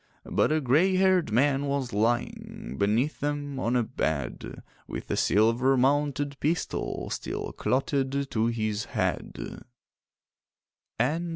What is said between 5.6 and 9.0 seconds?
mounted pistol Still clotted to his